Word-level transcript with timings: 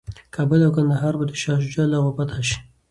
کابل 0.35 0.59
او 0.65 0.71
کندهار 0.77 1.13
به 1.19 1.25
د 1.27 1.31
شاه 1.41 1.59
شجاع 1.65 1.87
لخوا 1.91 2.11
فتح 2.17 2.39
شي. 2.47 2.57